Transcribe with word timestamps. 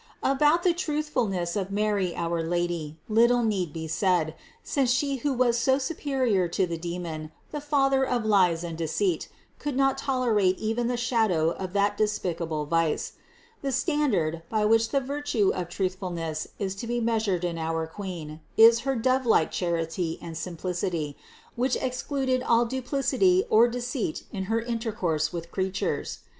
About 0.23 0.63
the 0.63 0.73
truthfulness 0.73 1.55
of 1.55 1.69
Mary 1.69 2.15
our 2.15 2.41
Lady, 2.41 2.97
little 3.07 3.43
need 3.43 3.71
be 3.71 3.87
said, 3.87 4.33
since 4.63 4.89
She 4.89 5.17
who 5.17 5.31
was 5.31 5.59
so 5.59 5.77
superior 5.77 6.47
to 6.47 6.65
the 6.65 6.75
demon, 6.79 7.31
the 7.51 7.61
father 7.61 8.03
of 8.03 8.25
lies 8.25 8.63
and 8.63 8.75
deceit, 8.75 9.29
could 9.59 9.77
not 9.77 9.99
tolerate 9.99 10.57
even 10.57 10.87
the 10.87 10.97
shadow 10.97 11.51
of 11.51 11.73
that 11.73 11.99
despicable 11.99 12.65
vice. 12.65 13.13
The 13.61 13.71
standard, 13.71 14.41
by 14.49 14.65
which 14.65 14.89
the 14.89 15.01
virtue 15.01 15.51
of 15.53 15.69
truthfulness 15.69 16.47
is 16.57 16.73
to 16.77 16.87
be 16.87 16.99
measured 16.99 17.45
in 17.45 17.59
our 17.59 17.85
Queen, 17.85 18.39
is 18.57 18.79
her 18.79 18.95
dove 18.95 19.27
like 19.27 19.51
charity 19.51 20.17
and 20.19 20.35
simplicity, 20.35 21.15
which 21.55 21.75
excluded 21.75 22.41
all 22.41 22.65
duplicity 22.65 23.43
or 23.51 23.67
deceit 23.67 24.23
in 24.31 24.45
her 24.45 24.59
intercourse 24.61 25.31
with 25.31 25.51
creatures. 25.51 26.21